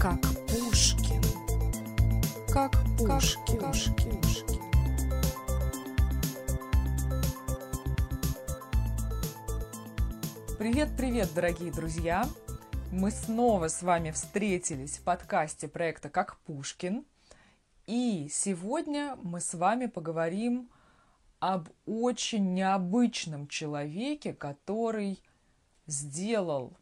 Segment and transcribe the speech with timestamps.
[0.00, 1.22] как Пушкин.
[2.50, 3.58] Как Пушкин.
[3.58, 4.20] Как Пушкин.
[10.58, 12.26] Привет-привет, дорогие друзья!
[12.90, 17.04] Мы снова с вами встретились в подкасте проекта «Как Пушкин».
[17.86, 20.70] И сегодня мы с вами поговорим
[21.40, 25.22] об очень необычном человеке, который
[25.86, 26.78] сделал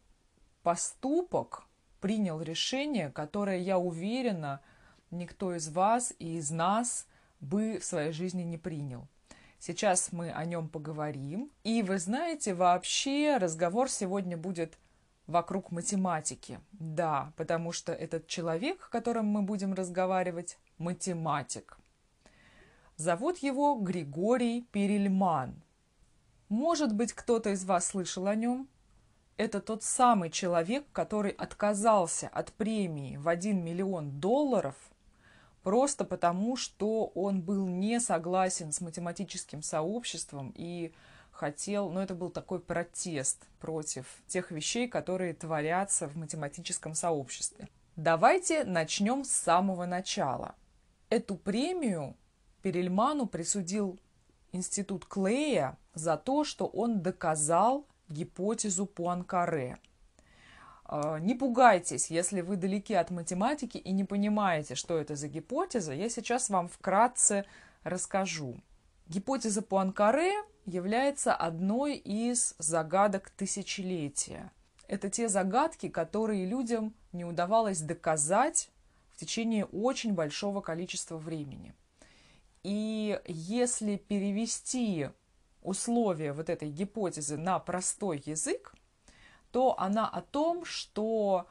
[0.63, 1.68] поступок,
[1.99, 4.61] принял решение, которое, я уверена,
[5.11, 7.07] никто из вас и из нас
[7.39, 9.07] бы в своей жизни не принял.
[9.59, 11.51] Сейчас мы о нем поговорим.
[11.63, 14.77] И вы знаете, вообще разговор сегодня будет
[15.27, 16.59] вокруг математики.
[16.71, 21.77] Да, потому что этот человек, о котором мы будем разговаривать, математик.
[22.95, 25.61] Зовут его Григорий Перельман.
[26.49, 28.67] Может быть, кто-то из вас слышал о нем?
[29.39, 34.75] Это тот самый человек, который отказался от премии в 1 миллион долларов
[35.63, 40.93] просто потому, что он был не согласен с математическим сообществом и
[41.31, 47.69] хотел, ну это был такой протест против тех вещей, которые творятся в математическом сообществе.
[47.95, 50.55] Давайте начнем с самого начала.
[51.09, 52.17] Эту премию
[52.61, 54.01] Перельману присудил
[54.51, 59.77] институт Клея за то, что он доказал гипотезу Пуанкаре.
[60.85, 65.93] А, не пугайтесь, если вы далеки от математики и не понимаете, что это за гипотеза,
[65.93, 67.45] я сейчас вам вкратце
[67.83, 68.59] расскажу.
[69.07, 70.33] Гипотеза Пуанкаре
[70.65, 74.51] является одной из загадок тысячелетия.
[74.87, 78.69] Это те загадки, которые людям не удавалось доказать
[79.09, 81.73] в течение очень большого количества времени.
[82.63, 85.09] И если перевести
[85.61, 88.73] условия вот этой гипотезы на простой язык,
[89.51, 91.47] то она о том, что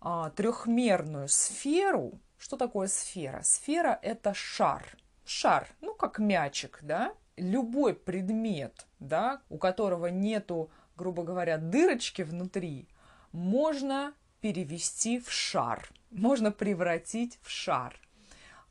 [0.00, 3.42] а, трехмерную сферу, что такое сфера?
[3.42, 4.96] Сфера это шар.
[5.24, 7.14] Шар, ну как мячик, да?
[7.36, 12.88] Любой предмет, да, у которого нету, грубо говоря, дырочки внутри,
[13.32, 18.00] можно перевести в шар, можно превратить в шар.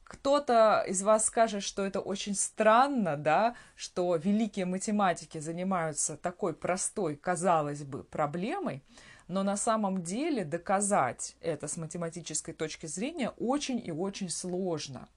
[0.05, 7.15] Кто-то из вас скажет, что это очень странно, да, что великие математики занимаются такой простой,
[7.15, 8.83] казалось бы, проблемой,
[9.27, 15.09] но на самом деле доказать это с математической точки зрения очень и очень сложно.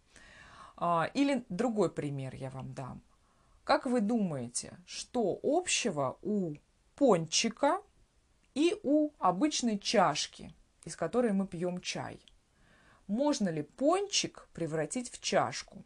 [0.78, 3.02] А, или другой пример я вам дам.
[3.64, 6.54] Как вы думаете, что общего у
[6.94, 7.82] пончика
[8.54, 10.54] и у обычной чашки,
[10.86, 12.18] из которой мы пьем чай?
[13.08, 15.84] Можно ли пончик превратить в чашку.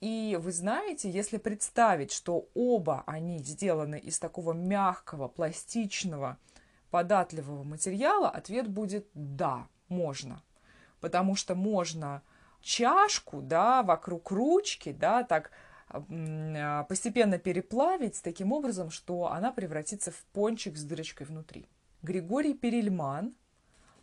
[0.00, 6.38] И вы знаете, если представить, что оба они сделаны из такого мягкого, пластичного,
[6.90, 10.42] податливого материала, ответ будет «да, можно».
[11.00, 12.22] Потому что можно
[12.60, 15.50] чашку, да, вокруг ручки, да, так
[16.88, 21.68] постепенно переплавить таким образом, что она превратится в пончик с дырочкой внутри.
[22.02, 23.34] Григорий Перельман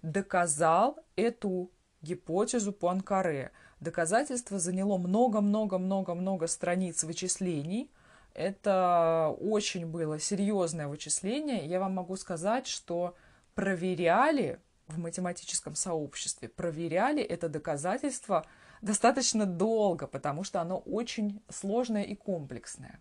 [0.01, 3.51] доказал эту гипотезу Пуанкаре.
[3.79, 7.91] Доказательство заняло много-много-много-много страниц вычислений.
[8.33, 11.65] Это очень было серьезное вычисление.
[11.65, 13.15] Я вам могу сказать, что
[13.55, 18.45] проверяли в математическом сообществе, проверяли это доказательство
[18.81, 22.99] достаточно долго, потому что оно очень сложное и комплексное.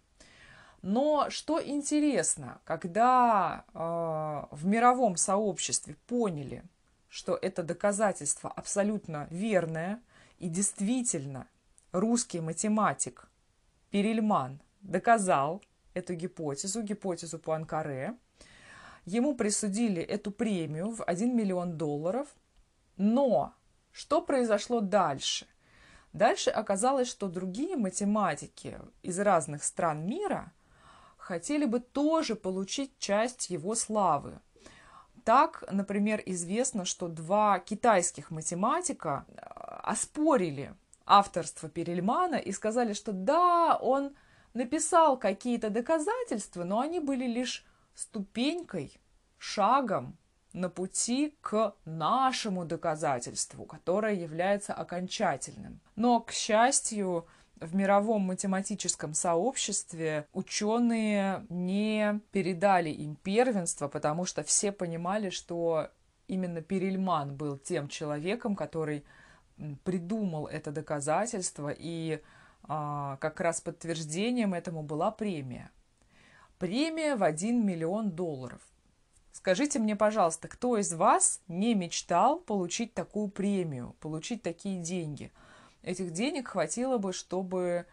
[0.83, 6.63] Но что интересно, когда э, в мировом сообществе поняли,
[7.11, 10.01] что это доказательство абсолютно верное,
[10.39, 11.49] и действительно
[11.93, 13.29] русский математик
[13.91, 15.63] Перельман доказал
[15.93, 18.15] эту гипотезу, гипотезу Пуанкаре.
[19.05, 22.29] Ему присудили эту премию в 1 миллион долларов.
[22.97, 23.55] Но
[23.91, 25.47] что произошло дальше?
[26.13, 30.53] Дальше оказалось, что другие математики из разных стран мира
[31.17, 34.41] хотели бы тоже получить часть его славы.
[35.25, 39.35] Так, например, известно, что два китайских математика э,
[39.83, 40.75] оспорили
[41.07, 44.15] авторство Перельмана и сказали, что да, он
[44.55, 47.65] написал какие-то доказательства, но они были лишь
[47.95, 49.01] ступенькой,
[49.39, 50.17] шагом
[50.53, 55.81] на пути к нашему доказательству, которое является окончательным.
[55.97, 57.27] Но, к счастью,
[57.61, 65.91] в мировом математическом сообществе ученые не передали им первенство, потому что все понимали, что
[66.27, 69.05] именно Перельман был тем человеком, который
[69.85, 72.23] придумал это доказательство, и
[72.63, 75.71] а, как раз подтверждением этому была премия.
[76.59, 78.61] Премия в 1 миллион долларов.
[79.33, 85.33] Скажите мне, пожалуйста, кто из вас не мечтал получить такую премию, получить такие деньги?
[85.83, 87.87] Этих денег хватило бы, чтобы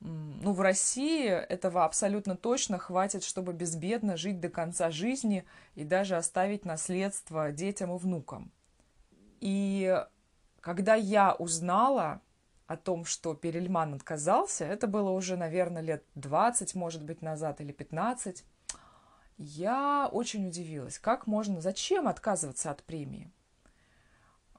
[0.00, 5.44] ну, в России этого абсолютно точно хватит, чтобы безбедно жить до конца жизни
[5.74, 8.52] и даже оставить наследство детям и внукам.
[9.40, 10.02] И
[10.60, 12.20] когда я узнала
[12.66, 17.72] о том, что Перельман отказался, это было уже, наверное, лет 20, может быть, назад или
[17.72, 18.44] 15,
[19.36, 23.30] я очень удивилась, как можно, зачем отказываться от премии?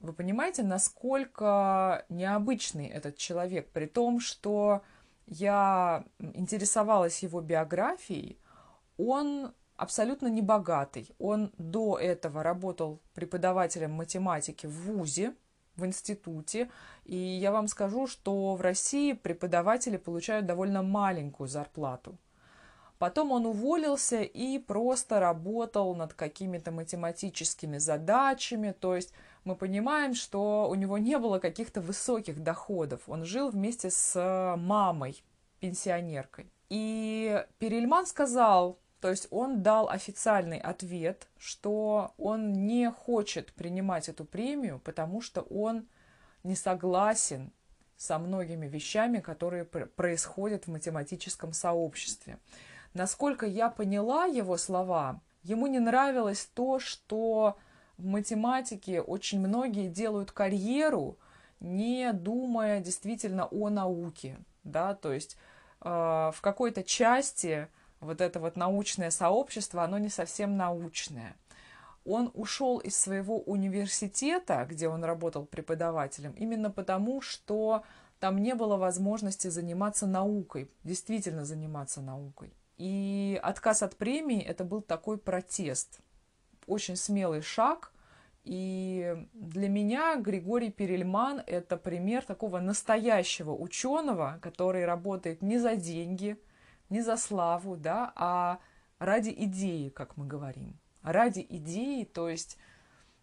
[0.06, 4.82] Вы понимаете, насколько необычный этот человек, при том, что
[5.26, 8.38] я интересовалась его биографией,
[8.96, 11.14] он абсолютно не богатый.
[11.18, 15.34] Он до этого работал преподавателем математики в ВУЗе,
[15.76, 16.70] в институте.
[17.04, 22.16] И я вам скажу, что в России преподаватели получают довольно маленькую зарплату.
[22.98, 28.72] Потом он уволился и просто работал над какими-то математическими задачами.
[28.72, 29.12] То есть
[29.46, 33.02] мы понимаем, что у него не было каких-то высоких доходов.
[33.06, 35.22] Он жил вместе с мамой,
[35.60, 36.50] пенсионеркой.
[36.68, 44.24] И Перельман сказал, то есть он дал официальный ответ, что он не хочет принимать эту
[44.24, 45.86] премию, потому что он
[46.42, 47.52] не согласен
[47.96, 52.38] со многими вещами, которые происходят в математическом сообществе.
[52.94, 57.56] Насколько я поняла его слова, ему не нравилось то, что
[57.98, 61.18] в математике очень многие делают карьеру,
[61.60, 65.36] не думая действительно о науке, да, то есть
[65.80, 67.68] э, в какой-то части
[68.00, 71.36] вот это вот научное сообщество, оно не совсем научное.
[72.04, 77.82] Он ушел из своего университета, где он работал преподавателем, именно потому, что
[78.20, 82.52] там не было возможности заниматься наукой, действительно заниматься наукой.
[82.76, 86.00] И отказ от премии это был такой протест
[86.66, 87.92] очень смелый шаг.
[88.44, 96.36] И для меня Григорий Перельман– это пример такого настоящего ученого, который работает не за деньги,
[96.88, 98.58] не за славу, да, а
[99.00, 100.78] ради идеи, как мы говорим.
[101.02, 102.56] Ради идеи, то есть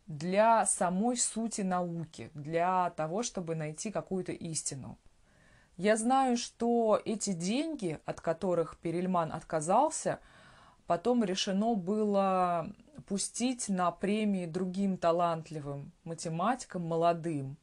[0.08, 4.98] для самой сути науки, для того, чтобы найти какую-то истину.
[5.78, 10.20] Я знаю, что эти деньги, от которых Перельман отказался–
[10.88, 12.68] Потом решено было
[13.06, 17.58] пустить на премии другим талантливым математикам, молодым.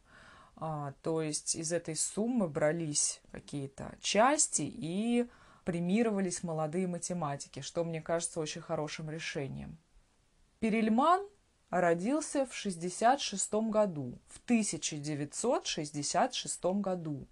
[0.56, 5.28] А, то есть из этой суммы брались какие-то части и
[5.64, 9.78] премировались молодые математики, что мне кажется очень хорошим решением.
[10.58, 11.26] Перельман
[11.70, 17.26] родился в 1966 году, в 1966 году.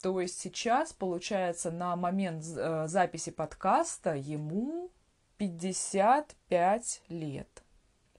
[0.00, 4.90] То есть сейчас, получается, на момент э, записи подкаста ему
[5.38, 7.62] 55 лет.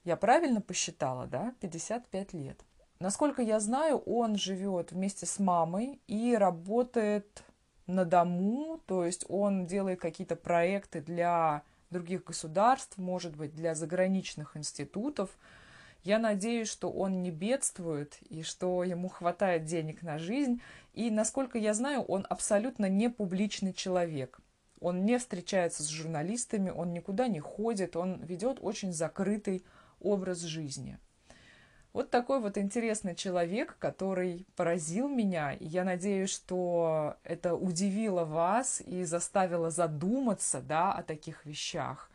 [0.06, 1.54] Я правильно посчитала, да?
[1.60, 2.64] 55 лет.
[3.00, 7.44] Насколько я знаю, он живет вместе с мамой и работает
[7.88, 14.56] на дому, то есть он делает какие-то проекты для других государств, может быть, для заграничных
[14.56, 15.30] институтов.
[16.04, 20.62] Я надеюсь, что он не бедствует и что ему хватает денег на жизнь.
[20.94, 24.40] И, насколько я знаю, он абсолютно не публичный человек.
[24.80, 29.66] Он не встречается с журналистами, он никуда не ходит, он ведет очень закрытый
[30.00, 30.98] образ жизни.
[31.92, 35.54] Вот такой вот интересный человек, который поразил меня.
[35.54, 42.12] И я надеюсь, что это удивило вас и заставило задуматься да, о таких вещах.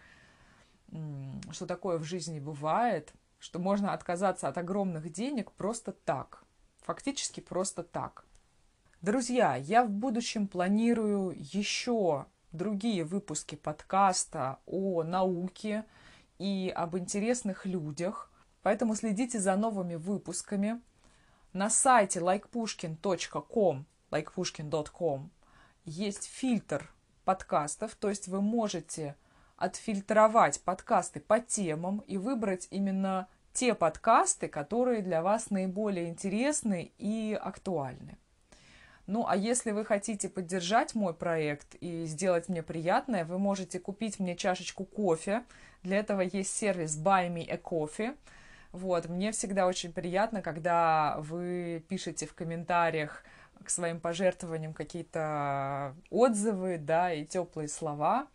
[1.50, 6.44] Что такое в жизни бывает, что можно отказаться от огромных денег просто так.
[6.83, 8.25] Фактически просто так.
[9.02, 15.84] Друзья, я в будущем планирую еще другие выпуски подкаста о науке
[16.38, 18.30] и об интересных людях.
[18.62, 20.80] Поэтому следите за новыми выпусками.
[21.52, 25.30] На сайте likepushkin.com, likepushkin.com
[25.84, 26.90] есть фильтр
[27.25, 29.16] подкастов, то есть вы можете
[29.56, 37.38] отфильтровать подкасты по темам и выбрать именно те подкасты, которые для вас наиболее интересны и
[37.40, 38.18] актуальны.
[39.06, 44.18] Ну, а если вы хотите поддержать мой проект и сделать мне приятное, вы можете купить
[44.18, 45.44] мне чашечку кофе.
[45.82, 48.16] Для этого есть сервис Buy Me a Coffee.
[48.73, 53.23] Вот, мне всегда очень приятно, когда вы пишете в комментариях
[53.62, 58.26] к своим пожертвованиям какие-то отзывы, да, и теплые слова.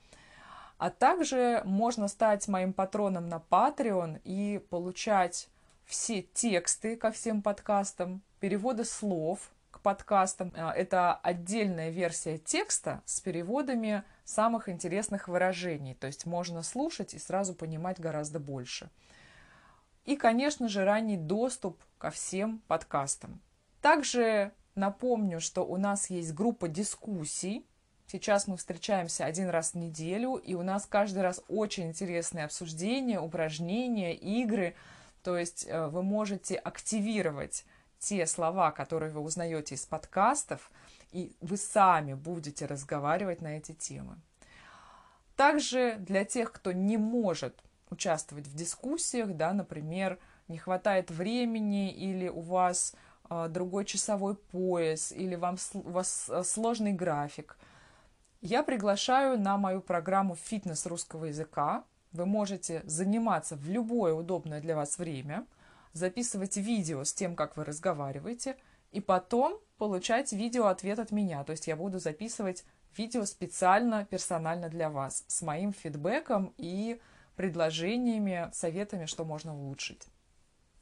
[0.78, 5.50] А также можно стать моим патроном на Patreon и получать
[5.86, 10.54] все тексты ко всем подкастам, переводы слов, подкастам.
[10.56, 15.96] А, это отдельная версия текста с переводами самых интересных выражений.
[15.96, 18.90] То есть можно слушать и сразу понимать гораздо больше.
[20.06, 23.42] И, конечно же, ранний доступ ко всем подкастам.
[23.82, 27.66] Также напомню, что у нас есть группа дискуссий.
[28.08, 33.20] Сейчас мы встречаемся один раз в неделю, и у нас каждый раз очень интересные обсуждения,
[33.20, 34.74] упражнения, игры.
[35.22, 37.66] То есть э, вы можете активировать
[38.00, 40.72] те слова, которые вы узнаете из подкастов,
[41.12, 44.18] и вы сами будете разговаривать на эти темы.
[45.36, 47.56] Также для тех, кто не может
[47.90, 52.96] участвовать в дискуссиях, да, например, не хватает времени или у вас
[53.30, 57.58] э, другой часовой пояс или вам, у вас э, сложный график,
[58.42, 61.84] я приглашаю на мою программу «Фитнес русского языка».
[62.14, 65.46] Вы можете заниматься в любое удобное для вас время,
[65.94, 68.58] записывать видео с тем, как вы разговариваете,
[68.92, 71.44] и потом получать видео-ответ от меня.
[71.44, 72.66] То есть я буду записывать
[72.98, 77.00] видео специально, персонально для вас, с моим фидбэком и
[77.36, 80.08] предложениями, советами, что можно улучшить.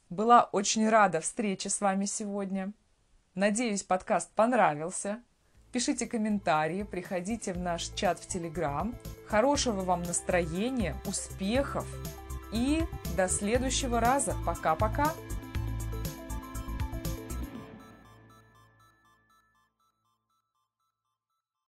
[0.09, 2.71] Была очень рада встрече с вами сегодня.
[3.35, 5.21] Надеюсь, подкаст понравился.
[5.71, 8.95] Пишите комментарии, приходите в наш чат в Телеграм.
[9.27, 11.85] Хорошего вам настроения, успехов
[12.51, 12.83] и
[13.15, 14.35] до следующего раза.
[14.45, 15.13] Пока-пока!